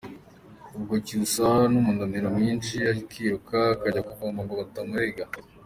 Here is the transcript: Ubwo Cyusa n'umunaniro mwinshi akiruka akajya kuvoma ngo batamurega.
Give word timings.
Ubwo 0.77 0.95
Cyusa 1.05 1.45
n'umunaniro 1.71 2.27
mwinshi 2.37 2.75
akiruka 2.91 3.57
akajya 3.73 4.01
kuvoma 4.09 4.39
ngo 4.43 4.53
batamurega. 4.61 5.25